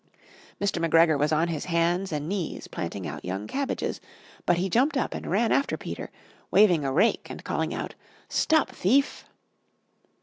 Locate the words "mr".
0.59-0.83